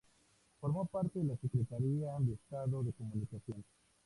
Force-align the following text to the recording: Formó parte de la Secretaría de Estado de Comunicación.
Formó 0.59 0.85
parte 0.87 1.19
de 1.19 1.25
la 1.25 1.37
Secretaría 1.37 2.09
de 2.21 2.33
Estado 2.33 2.81
de 2.81 2.91
Comunicación. 2.91 3.63